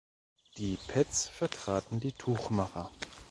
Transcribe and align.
Die 0.57 0.79
Petz 0.87 1.27
vertraten 1.27 1.99
die 1.99 2.13
Tuchmacher. 2.13 2.89